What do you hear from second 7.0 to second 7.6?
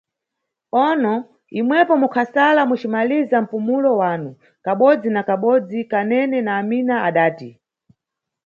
adati